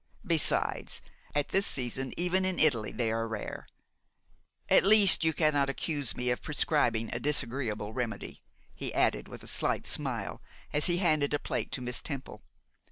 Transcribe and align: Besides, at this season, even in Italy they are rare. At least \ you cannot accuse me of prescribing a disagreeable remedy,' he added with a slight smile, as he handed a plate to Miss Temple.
Besides, 0.25 0.99
at 1.35 1.49
this 1.49 1.67
season, 1.67 2.11
even 2.17 2.43
in 2.43 2.57
Italy 2.57 2.91
they 2.91 3.11
are 3.11 3.27
rare. 3.27 3.67
At 4.67 4.83
least 4.83 5.23
\ 5.23 5.23
you 5.23 5.31
cannot 5.31 5.69
accuse 5.69 6.17
me 6.17 6.31
of 6.31 6.41
prescribing 6.41 7.13
a 7.13 7.19
disagreeable 7.19 7.93
remedy,' 7.93 8.41
he 8.73 8.91
added 8.95 9.27
with 9.27 9.43
a 9.43 9.47
slight 9.47 9.85
smile, 9.85 10.41
as 10.73 10.87
he 10.87 10.97
handed 10.97 11.35
a 11.35 11.39
plate 11.39 11.71
to 11.73 11.81
Miss 11.81 12.01
Temple. 12.01 12.41